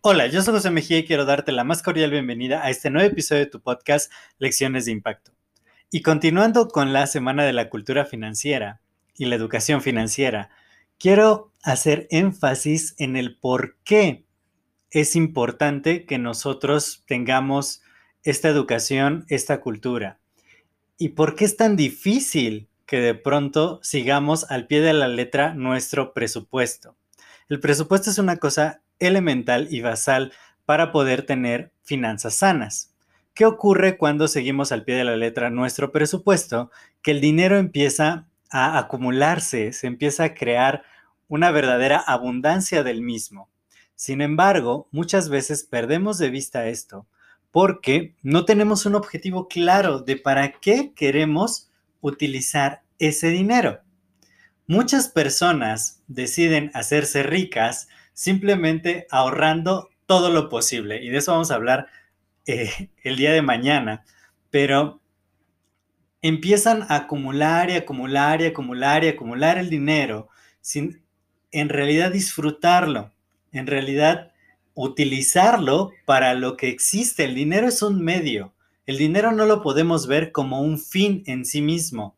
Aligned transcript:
Hola, 0.00 0.26
yo 0.26 0.40
soy 0.40 0.54
José 0.54 0.70
Mejía 0.70 0.96
y 0.96 1.04
quiero 1.04 1.26
darte 1.26 1.52
la 1.52 1.64
más 1.64 1.82
cordial 1.82 2.10
bienvenida 2.10 2.64
a 2.64 2.70
este 2.70 2.88
nuevo 2.88 3.10
episodio 3.10 3.44
de 3.44 3.50
tu 3.50 3.60
podcast 3.60 4.10
Lecciones 4.38 4.86
de 4.86 4.92
Impacto. 4.92 5.32
Y 5.90 6.00
continuando 6.00 6.68
con 6.68 6.92
la 6.92 7.06
Semana 7.06 7.44
de 7.44 7.52
la 7.52 7.68
Cultura 7.68 8.06
Financiera 8.06 8.80
y 9.16 9.26
la 9.26 9.34
Educación 9.34 9.82
Financiera, 9.82 10.50
quiero 10.98 11.52
hacer 11.62 12.06
énfasis 12.10 12.94
en 12.98 13.16
el 13.16 13.36
por 13.38 13.76
qué 13.84 14.24
es 14.90 15.16
importante 15.16 16.06
que 16.06 16.16
nosotros 16.16 17.04
tengamos 17.06 17.82
esta 18.22 18.48
educación, 18.48 19.26
esta 19.28 19.60
cultura. 19.60 20.20
Y 20.96 21.10
por 21.10 21.34
qué 21.34 21.44
es 21.44 21.56
tan 21.56 21.76
difícil 21.76 22.67
que 22.88 23.00
de 23.00 23.14
pronto 23.14 23.80
sigamos 23.82 24.50
al 24.50 24.66
pie 24.66 24.80
de 24.80 24.94
la 24.94 25.08
letra 25.08 25.52
nuestro 25.52 26.14
presupuesto. 26.14 26.96
El 27.50 27.60
presupuesto 27.60 28.08
es 28.08 28.16
una 28.16 28.38
cosa 28.38 28.80
elemental 28.98 29.68
y 29.70 29.82
basal 29.82 30.32
para 30.64 30.90
poder 30.90 31.26
tener 31.26 31.70
finanzas 31.82 32.36
sanas. 32.36 32.94
¿Qué 33.34 33.44
ocurre 33.44 33.98
cuando 33.98 34.26
seguimos 34.26 34.72
al 34.72 34.84
pie 34.84 34.94
de 34.94 35.04
la 35.04 35.16
letra 35.16 35.50
nuestro 35.50 35.92
presupuesto? 35.92 36.70
Que 37.02 37.10
el 37.10 37.20
dinero 37.20 37.58
empieza 37.58 38.26
a 38.50 38.78
acumularse, 38.78 39.74
se 39.74 39.86
empieza 39.86 40.24
a 40.24 40.34
crear 40.34 40.82
una 41.28 41.50
verdadera 41.50 41.98
abundancia 41.98 42.82
del 42.82 43.02
mismo. 43.02 43.50
Sin 43.96 44.22
embargo, 44.22 44.88
muchas 44.92 45.28
veces 45.28 45.62
perdemos 45.62 46.16
de 46.16 46.30
vista 46.30 46.68
esto 46.68 47.06
porque 47.50 48.14
no 48.22 48.46
tenemos 48.46 48.86
un 48.86 48.94
objetivo 48.94 49.46
claro 49.46 50.00
de 50.00 50.16
para 50.16 50.52
qué 50.52 50.94
queremos 50.94 51.68
utilizar 52.00 52.82
ese 52.98 53.28
dinero. 53.28 53.80
Muchas 54.66 55.08
personas 55.08 56.02
deciden 56.08 56.70
hacerse 56.74 57.22
ricas 57.22 57.88
simplemente 58.12 59.06
ahorrando 59.10 59.88
todo 60.06 60.30
lo 60.30 60.48
posible. 60.48 61.02
Y 61.02 61.08
de 61.08 61.18
eso 61.18 61.32
vamos 61.32 61.50
a 61.50 61.54
hablar 61.54 61.86
eh, 62.46 62.90
el 63.02 63.16
día 63.16 63.32
de 63.32 63.42
mañana. 63.42 64.04
Pero 64.50 65.00
empiezan 66.22 66.82
a 66.88 66.96
acumular 66.96 67.70
y 67.70 67.74
acumular 67.74 68.42
y 68.42 68.46
acumular 68.46 69.04
y 69.04 69.08
acumular 69.08 69.58
el 69.58 69.70
dinero 69.70 70.28
sin 70.60 71.02
en 71.50 71.68
realidad 71.68 72.12
disfrutarlo, 72.12 73.12
en 73.52 73.66
realidad 73.66 74.32
utilizarlo 74.74 75.92
para 76.04 76.34
lo 76.34 76.56
que 76.56 76.68
existe. 76.68 77.24
El 77.24 77.34
dinero 77.34 77.68
es 77.68 77.82
un 77.82 78.02
medio. 78.02 78.54
El 78.86 78.98
dinero 78.98 79.32
no 79.32 79.46
lo 79.46 79.62
podemos 79.62 80.06
ver 80.06 80.32
como 80.32 80.60
un 80.60 80.78
fin 80.78 81.22
en 81.26 81.44
sí 81.44 81.62
mismo, 81.62 82.16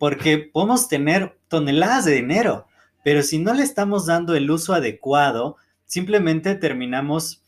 porque 0.00 0.38
podemos 0.38 0.88
tener 0.88 1.36
toneladas 1.48 2.06
de 2.06 2.14
dinero, 2.14 2.66
pero 3.04 3.22
si 3.22 3.38
no 3.38 3.52
le 3.52 3.62
estamos 3.62 4.06
dando 4.06 4.34
el 4.34 4.50
uso 4.50 4.72
adecuado, 4.72 5.58
simplemente 5.84 6.54
terminamos 6.54 7.42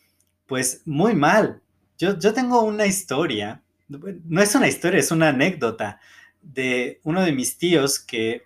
pues 0.46 0.82
muy 0.84 1.14
mal. 1.14 1.62
Yo, 1.96 2.18
yo 2.18 2.34
tengo 2.34 2.60
una 2.60 2.84
historia, 2.84 3.62
no 3.88 4.42
es 4.42 4.54
una 4.54 4.68
historia, 4.68 5.00
es 5.00 5.10
una 5.10 5.30
anécdota 5.30 5.98
de 6.42 7.00
uno 7.04 7.22
de 7.22 7.32
mis 7.32 7.56
tíos 7.56 7.98
que 7.98 8.42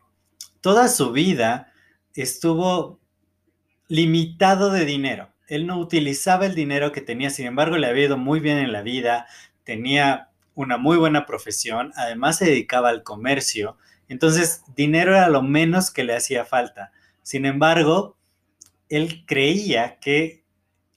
toda 0.61 0.87
su 0.87 1.11
vida 1.11 1.73
estuvo 2.15 3.01
limitado 3.89 4.71
de 4.71 4.85
dinero. 4.85 5.31
Él 5.49 5.67
no 5.67 5.81
utilizaba 5.81 6.47
el 6.47 6.55
dinero 6.55 6.93
que 6.93 7.01
tenía, 7.01 7.31
sin 7.31 7.47
embargo 7.47 7.77
le 7.77 7.89
había 7.89 8.05
ido 8.05 8.17
muy 8.17 8.39
bien 8.39 8.59
en 8.59 8.71
la 8.71 8.83
vida, 8.83 9.27
tenía 9.65 10.29
una 10.55 10.77
muy 10.77 10.97
buena 10.97 11.27
profesión, 11.27 11.93
además 11.97 12.39
se 12.39 12.45
dedicaba 12.45 12.91
al 12.91 13.03
comercio, 13.03 13.77
entonces 14.09 14.63
dinero 14.75 15.15
era 15.17 15.29
lo 15.29 15.43
menos 15.43 15.91
que 15.91 16.05
le 16.05 16.17
hacía 16.17 16.45
falta. 16.45 16.93
Sin 17.23 17.45
embargo, 17.45 18.17
él 18.89 19.25
creía 19.27 19.99
que 19.99 20.45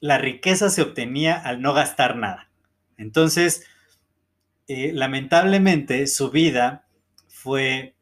la 0.00 0.18
riqueza 0.18 0.70
se 0.70 0.82
obtenía 0.82 1.36
al 1.36 1.60
no 1.60 1.74
gastar 1.74 2.16
nada. 2.16 2.50
Entonces, 2.96 3.66
eh, 4.68 4.92
lamentablemente, 4.94 6.06
su 6.06 6.30
vida 6.30 6.86
fue, 7.28 7.96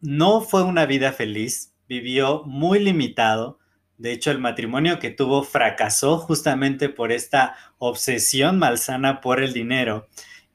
no 0.00 0.40
fue 0.40 0.64
una 0.64 0.86
vida 0.86 1.12
feliz, 1.12 1.74
vivió 1.88 2.42
muy 2.44 2.80
limitado. 2.80 3.58
De 3.98 4.12
hecho, 4.12 4.30
el 4.30 4.38
matrimonio 4.38 4.98
que 4.98 5.10
tuvo 5.10 5.44
fracasó 5.44 6.18
justamente 6.18 6.88
por 6.88 7.12
esta 7.12 7.56
obsesión 7.78 8.58
malsana 8.58 9.20
por 9.20 9.40
el 9.40 9.52
dinero 9.52 10.08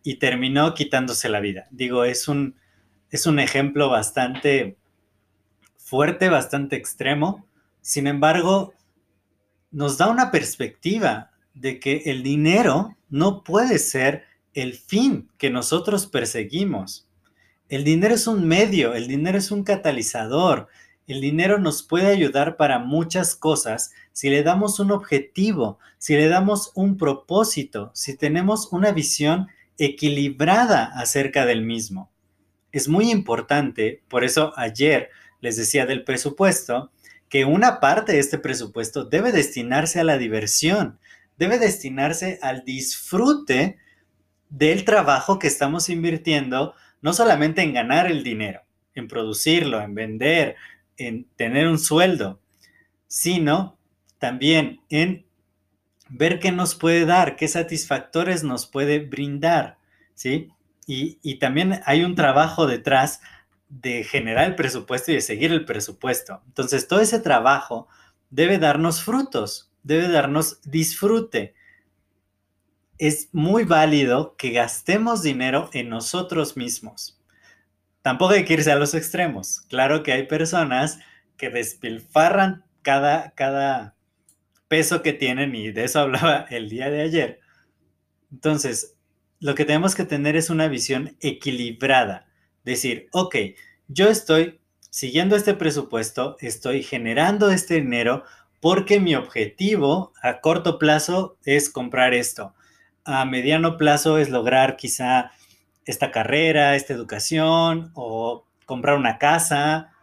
y 0.03 0.15
terminó 0.15 0.73
quitándose 0.73 1.29
la 1.29 1.39
vida. 1.39 1.67
Digo, 1.71 2.03
es 2.03 2.27
un, 2.27 2.55
es 3.11 3.25
un 3.25 3.39
ejemplo 3.39 3.89
bastante 3.89 4.77
fuerte, 5.77 6.29
bastante 6.29 6.75
extremo. 6.75 7.45
Sin 7.81 8.07
embargo, 8.07 8.73
nos 9.71 9.97
da 9.97 10.09
una 10.09 10.31
perspectiva 10.31 11.31
de 11.53 11.79
que 11.79 12.03
el 12.05 12.23
dinero 12.23 12.95
no 13.09 13.43
puede 13.43 13.79
ser 13.79 14.25
el 14.53 14.73
fin 14.73 15.29
que 15.37 15.49
nosotros 15.49 16.07
perseguimos. 16.07 17.07
El 17.69 17.83
dinero 17.83 18.15
es 18.15 18.27
un 18.27 18.47
medio, 18.47 18.93
el 18.93 19.07
dinero 19.07 19.37
es 19.37 19.51
un 19.51 19.63
catalizador. 19.63 20.67
El 21.05 21.21
dinero 21.21 21.57
nos 21.57 21.83
puede 21.83 22.07
ayudar 22.07 22.57
para 22.57 22.79
muchas 22.79 23.35
cosas 23.35 23.91
si 24.11 24.29
le 24.29 24.43
damos 24.43 24.79
un 24.79 24.91
objetivo, 24.91 25.79
si 25.97 26.15
le 26.15 26.27
damos 26.27 26.71
un 26.75 26.97
propósito, 26.97 27.91
si 27.93 28.17
tenemos 28.17 28.69
una 28.71 28.91
visión 28.91 29.47
equilibrada 29.77 30.85
acerca 30.85 31.45
del 31.45 31.61
mismo. 31.61 32.09
Es 32.77 32.87
muy 32.87 33.09
importante, 33.09 34.03
por 34.07 34.23
eso 34.23 34.53
ayer 34.55 35.09
les 35.41 35.57
decía 35.57 35.87
del 35.87 36.03
presupuesto, 36.03 36.91
que 37.27 37.43
una 37.43 37.79
parte 37.79 38.11
de 38.11 38.19
este 38.19 38.37
presupuesto 38.37 39.03
debe 39.03 39.31
destinarse 39.31 39.99
a 39.99 40.03
la 40.03 40.19
diversión, 40.19 40.99
debe 41.39 41.57
destinarse 41.57 42.37
al 42.43 42.63
disfrute 42.65 43.79
del 44.49 44.85
trabajo 44.85 45.39
que 45.39 45.47
estamos 45.47 45.89
invirtiendo, 45.89 46.75
no 47.01 47.13
solamente 47.13 47.63
en 47.63 47.73
ganar 47.73 48.05
el 48.05 48.23
dinero, 48.23 48.61
en 48.93 49.07
producirlo, 49.07 49.81
en 49.81 49.95
vender, 49.95 50.55
en 50.97 51.25
tener 51.35 51.67
un 51.67 51.79
sueldo, 51.79 52.39
sino 53.07 53.79
también 54.19 54.81
en 54.89 55.25
ver 56.09 56.37
qué 56.37 56.51
nos 56.51 56.75
puede 56.75 57.07
dar, 57.07 57.37
qué 57.37 57.47
satisfactores 57.47 58.43
nos 58.43 58.67
puede 58.67 58.99
brindar, 58.99 59.79
¿sí? 60.13 60.51
Y, 60.89 61.35
también 61.39 61.81
hay 61.85 62.05
un 62.05 62.15
trabajo 62.15 62.65
detrás 62.65 63.19
de 63.67 64.05
generar 64.05 64.45
el 64.47 64.55
presupuesto 64.55 65.11
y 65.11 65.15
de 65.15 65.21
seguir 65.21 65.51
el 65.51 65.65
presupuesto. 65.65 66.41
Entonces, 66.47 66.87
todo 66.87 67.01
ese 67.01 67.19
trabajo 67.19 67.89
debe 68.29 68.57
darnos 68.57 69.03
frutos, 69.03 69.73
debe 69.83 70.07
darnos 70.07 70.61
disfrute. 70.63 71.55
Es 72.97 73.27
muy 73.33 73.65
válido 73.65 74.37
que 74.37 74.51
gastemos 74.51 75.21
dinero 75.21 75.69
en 75.73 75.89
nosotros 75.89 76.55
mismos. 76.55 77.21
Tampoco 78.01 78.33
hay 78.33 78.45
que 78.45 78.53
irse 78.53 78.71
a 78.71 78.77
los 78.77 78.93
extremos. 78.93 79.59
Claro 79.67 80.03
que 80.03 80.13
hay 80.13 80.23
personas 80.23 80.99
que 81.35 81.49
despilfarran 81.49 82.63
cada, 82.81 83.31
cada 83.31 83.97
peso 84.69 85.01
que 85.01 85.11
tienen 85.11 85.53
y 85.53 85.71
de 85.71 85.83
eso 85.83 85.99
hablaba 85.99 86.45
el 86.49 86.69
día 86.69 86.89
de 86.89 87.01
ayer. 87.01 87.41
Entonces, 88.31 88.96
lo 89.39 89.55
que 89.55 89.65
tenemos 89.65 89.95
que 89.95 90.05
tener 90.05 90.35
es 90.35 90.49
una 90.49 90.67
visión 90.67 91.15
equilibrada 91.21 92.27
decir, 92.63 93.07
ok, 93.11 93.35
yo 93.87 94.09
estoy 94.09 94.59
siguiendo 94.89 95.35
este 95.35 95.53
presupuesto, 95.53 96.35
estoy 96.39 96.83
generando 96.83 97.49
este 97.49 97.75
dinero 97.75 98.23
porque 98.59 98.99
mi 98.99 99.15
objetivo 99.15 100.11
a 100.21 100.41
corto 100.41 100.77
plazo 100.77 101.37
es 101.45 101.69
comprar 101.69 102.13
esto. 102.13 102.53
A 103.05 103.23
mediano 103.25 103.77
plazo 103.77 104.17
es 104.17 104.29
lograr 104.29 104.75
quizá 104.75 105.31
esta 105.85 106.11
carrera, 106.11 106.75
esta 106.75 106.93
educación 106.93 107.91
o 107.93 108.45
comprar 108.65 108.97
una 108.97 109.17
casa 109.17 109.93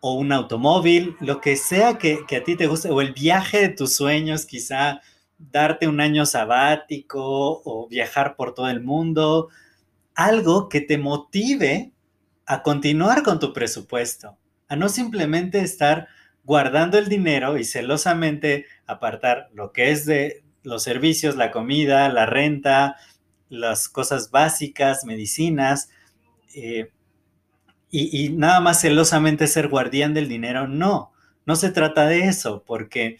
o 0.00 0.14
un 0.14 0.32
automóvil, 0.32 1.16
lo 1.20 1.40
que 1.40 1.56
sea 1.56 1.96
que, 1.96 2.26
que, 2.26 2.36
a 2.36 2.44
ti 2.44 2.56
te 2.56 2.66
guste, 2.66 2.90
o 2.90 3.00
el 3.00 3.12
viaje 3.12 3.60
de 3.60 3.68
tus 3.68 3.94
sueños, 3.94 4.44
quizá 4.44 5.00
darte 5.50 5.88
un 5.88 6.00
año 6.00 6.26
sabático 6.26 7.62
o 7.64 7.88
viajar 7.88 8.36
por 8.36 8.54
todo 8.54 8.68
el 8.68 8.82
mundo, 8.82 9.48
algo 10.14 10.68
que 10.68 10.80
te 10.80 10.98
motive 10.98 11.92
a 12.46 12.62
continuar 12.62 13.22
con 13.22 13.38
tu 13.38 13.52
presupuesto, 13.52 14.36
a 14.68 14.76
no 14.76 14.88
simplemente 14.88 15.60
estar 15.60 16.08
guardando 16.44 16.98
el 16.98 17.08
dinero 17.08 17.56
y 17.56 17.64
celosamente 17.64 18.66
apartar 18.86 19.48
lo 19.54 19.72
que 19.72 19.90
es 19.90 20.06
de 20.06 20.42
los 20.62 20.82
servicios, 20.82 21.36
la 21.36 21.50
comida, 21.50 22.08
la 22.08 22.26
renta, 22.26 22.96
las 23.48 23.88
cosas 23.88 24.30
básicas, 24.30 25.04
medicinas, 25.04 25.90
eh, 26.54 26.90
y, 27.90 28.24
y, 28.24 28.28
nada 28.30 28.60
más 28.60 28.80
celosamente 28.80 29.46
ser 29.46 29.68
guardián 29.68 30.14
del 30.14 30.28
dinero. 30.28 30.66
No, 30.66 31.12
no 31.44 31.56
se 31.56 31.70
trata 31.70 32.06
de 32.06 32.24
eso, 32.24 32.64
porque 32.66 33.18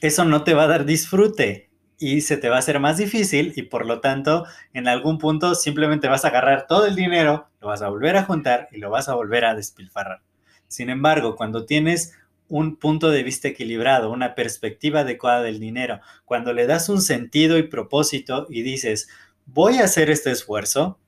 eso 0.00 0.24
no 0.24 0.44
te 0.44 0.54
va 0.54 0.64
a 0.64 0.68
dar 0.68 0.84
disfrute 0.84 1.68
y 1.98 2.20
se 2.20 2.36
te 2.36 2.48
va 2.48 2.56
a 2.56 2.60
hacer 2.60 2.78
más 2.78 2.96
difícil 2.96 3.52
y 3.56 3.62
por 3.62 3.84
lo 3.84 4.00
tanto 4.00 4.44
en 4.72 4.86
algún 4.86 5.18
punto 5.18 5.54
simplemente 5.54 6.08
vas 6.08 6.24
a 6.24 6.28
agarrar 6.28 6.66
todo 6.68 6.86
el 6.86 6.94
dinero, 6.94 7.48
lo 7.60 7.68
vas 7.68 7.82
a 7.82 7.88
volver 7.88 8.16
a 8.16 8.24
juntar 8.24 8.68
y 8.70 8.78
lo 8.78 8.90
vas 8.90 9.08
a 9.08 9.14
volver 9.14 9.44
a 9.44 9.54
despilfarrar. 9.54 10.22
Sin 10.68 10.90
embargo, 10.90 11.34
cuando 11.34 11.66
tienes 11.66 12.12
un 12.46 12.76
punto 12.76 13.10
de 13.10 13.22
vista 13.22 13.48
equilibrado, 13.48 14.10
una 14.10 14.34
perspectiva 14.34 15.00
adecuada 15.00 15.42
del 15.42 15.58
dinero, 15.58 16.00
cuando 16.24 16.52
le 16.52 16.66
das 16.66 16.88
un 16.88 17.02
sentido 17.02 17.58
y 17.58 17.64
propósito 17.64 18.46
y 18.48 18.62
dices, 18.62 19.08
voy 19.46 19.78
a 19.78 19.84
hacer 19.84 20.08
este 20.10 20.30
esfuerzo, 20.30 20.98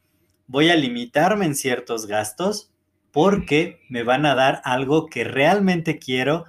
voy 0.46 0.70
a 0.70 0.76
limitarme 0.76 1.46
en 1.46 1.54
ciertos 1.54 2.06
gastos 2.06 2.72
porque 3.12 3.80
me 3.88 4.02
van 4.02 4.26
a 4.26 4.34
dar 4.34 4.60
algo 4.64 5.06
que 5.06 5.24
realmente 5.24 5.98
quiero 5.98 6.44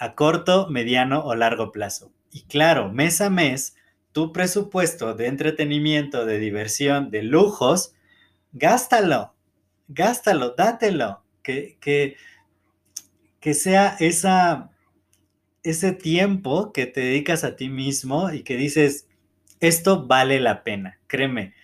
a 0.00 0.16
corto, 0.16 0.66
mediano 0.68 1.20
o 1.24 1.36
largo 1.36 1.70
plazo. 1.70 2.10
Y 2.32 2.42
claro, 2.42 2.90
mes 2.90 3.20
a 3.20 3.30
mes, 3.30 3.76
tu 4.10 4.32
presupuesto 4.32 5.14
de 5.14 5.28
entretenimiento, 5.28 6.26
de 6.26 6.40
diversión, 6.40 7.10
de 7.12 7.22
lujos, 7.22 7.94
gástalo, 8.52 9.34
gástalo, 9.86 10.54
dátelo, 10.56 11.22
que, 11.42 11.78
que 11.80 12.16
que 13.40 13.54
sea 13.54 13.96
esa, 13.98 14.70
ese 15.62 15.92
tiempo 15.92 16.72
que 16.72 16.86
te 16.86 17.00
dedicas 17.00 17.42
a 17.42 17.56
ti 17.56 17.68
mismo 17.68 18.30
y 18.30 18.42
que 18.42 18.56
dices, 18.56 19.08
esto 19.60 20.06
vale 20.06 20.38
la 20.40 20.62
pena, 20.62 20.98
créeme. 21.06 21.54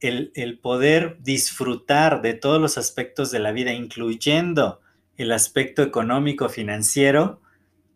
El, 0.00 0.32
el, 0.34 0.58
poder 0.58 1.18
disfrutar 1.22 2.22
de 2.22 2.34
todos 2.34 2.60
los 2.60 2.76
aspectos 2.76 3.30
de 3.30 3.38
la 3.38 3.52
vida, 3.52 3.72
incluyendo 3.72 4.80
el 5.16 5.30
aspecto 5.30 5.80
económico, 5.84 6.48
financiero, 6.48 7.40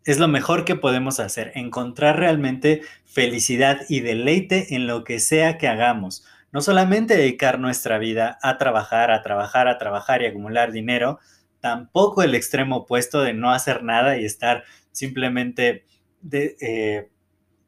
es 0.07 0.19
lo 0.19 0.29
mejor 0.29 0.63
que 0.63 0.75
podemos 0.75 1.19
hacer, 1.19 1.51
encontrar 1.53 2.17
realmente 2.17 2.81
felicidad 3.03 3.81
y 3.89 3.99
deleite 3.99 4.73
en 4.73 4.87
lo 4.87 5.03
que 5.03 5.19
sea 5.19 5.57
que 5.57 5.67
hagamos. 5.67 6.25
No 6.53 6.61
solamente 6.61 7.17
dedicar 7.17 7.59
nuestra 7.59 7.97
vida 7.97 8.39
a 8.41 8.57
trabajar, 8.57 9.11
a 9.11 9.21
trabajar, 9.21 9.67
a 9.67 9.77
trabajar 9.77 10.21
y 10.21 10.27
acumular 10.27 10.71
dinero, 10.71 11.19
tampoco 11.59 12.23
el 12.23 12.35
extremo 12.35 12.77
opuesto 12.77 13.21
de 13.21 13.33
no 13.33 13.51
hacer 13.51 13.83
nada 13.83 14.17
y 14.17 14.23
estar 14.23 14.63
simplemente 14.93 15.83
eh, 16.31 17.09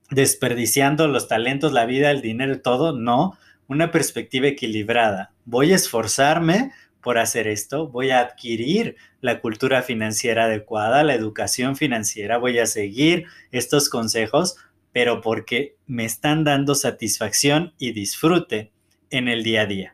desperdiciando 0.10 1.10
los 1.10 1.28
talentos, 1.28 1.74
la 1.74 1.86
vida, 1.86 2.10
el 2.10 2.22
dinero, 2.22 2.62
todo, 2.62 2.98
no, 2.98 3.38
una 3.68 3.92
perspectiva 3.92 4.48
equilibrada. 4.48 5.34
Voy 5.44 5.74
a 5.74 5.76
esforzarme 5.76 6.72
por 7.02 7.18
hacer 7.18 7.48
esto, 7.48 7.88
voy 7.88 8.10
a 8.12 8.20
adquirir 8.20 8.96
la 9.22 9.42
cultura 9.42 9.82
financiera 9.82 10.46
adecuada, 10.46 11.04
la 11.04 11.14
educación 11.14 11.76
financiera, 11.76 12.38
voy 12.38 12.60
a 12.60 12.66
seguir 12.66 13.26
estos 13.52 13.90
consejos, 13.90 14.58
pero 14.92 15.22
porque 15.22 15.76
me 15.88 16.06
están 16.06 16.44
dando 16.44 16.76
satisfacción 16.76 17.74
y 17.78 17.92
disfrute 17.92 18.72
en 19.10 19.28
el 19.28 19.44
día 19.44 19.62
a 19.62 19.66
día. 19.66 19.94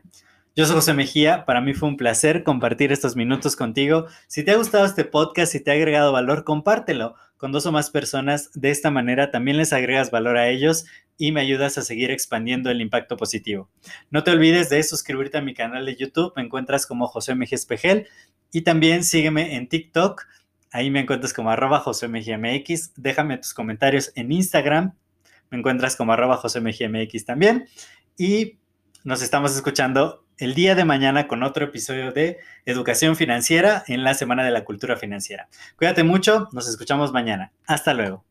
Yo 0.54 0.64
soy 0.64 0.76
José 0.76 0.94
Mejía, 0.94 1.44
para 1.44 1.60
mí 1.60 1.74
fue 1.74 1.88
un 1.88 1.98
placer 1.98 2.42
compartir 2.42 2.90
estos 2.90 3.14
minutos 3.14 3.56
contigo. 3.56 4.06
Si 4.26 4.42
te 4.42 4.52
ha 4.52 4.56
gustado 4.56 4.86
este 4.86 5.04
podcast, 5.04 5.52
si 5.52 5.60
te 5.60 5.70
ha 5.70 5.74
agregado 5.74 6.12
valor, 6.12 6.44
compártelo 6.44 7.14
con 7.36 7.52
dos 7.52 7.66
o 7.66 7.72
más 7.72 7.90
personas. 7.90 8.50
De 8.54 8.70
esta 8.70 8.90
manera 8.90 9.30
también 9.30 9.58
les 9.58 9.74
agregas 9.74 10.10
valor 10.10 10.38
a 10.38 10.48
ellos 10.48 10.86
y 11.18 11.32
me 11.32 11.40
ayudas 11.40 11.78
a 11.78 11.82
seguir 11.82 12.10
expandiendo 12.10 12.70
el 12.70 12.80
impacto 12.80 13.16
positivo. 13.16 13.70
No 14.10 14.22
te 14.22 14.30
olvides 14.30 14.68
de 14.68 14.82
suscribirte 14.82 15.38
a 15.38 15.42
mi 15.42 15.54
canal 15.54 15.86
de 15.86 15.96
YouTube, 15.96 16.32
me 16.36 16.42
encuentras 16.42 16.86
como 16.86 17.06
José 17.06 17.34
Mejía 17.34 17.56
Espejel 17.56 18.06
y 18.52 18.62
también 18.62 19.04
sígueme 19.04 19.56
en 19.56 19.68
TikTok, 19.68 20.26
ahí 20.72 20.90
me 20.90 21.00
encuentras 21.00 21.32
como 21.32 21.50
arroba 21.50 21.80
José 21.80 22.08
Mejía 22.08 22.38
MX, 22.38 22.92
déjame 22.96 23.38
tus 23.38 23.54
comentarios 23.54 24.12
en 24.14 24.32
Instagram, 24.32 24.94
me 25.50 25.58
encuentras 25.58 25.96
como 25.96 26.12
arroba 26.12 26.36
José 26.36 26.60
Mejía 26.60 26.88
MX 26.88 27.24
también 27.24 27.66
y 28.18 28.58
nos 29.04 29.22
estamos 29.22 29.54
escuchando 29.54 30.26
el 30.38 30.54
día 30.54 30.74
de 30.74 30.84
mañana 30.84 31.28
con 31.28 31.42
otro 31.42 31.64
episodio 31.64 32.12
de 32.12 32.38
Educación 32.66 33.16
Financiera 33.16 33.84
en 33.86 34.04
la 34.04 34.14
Semana 34.14 34.44
de 34.44 34.50
la 34.50 34.64
Cultura 34.64 34.96
Financiera. 34.96 35.48
Cuídate 35.76 36.02
mucho, 36.02 36.48
nos 36.52 36.68
escuchamos 36.68 37.12
mañana. 37.12 37.52
Hasta 37.66 37.94
luego. 37.94 38.24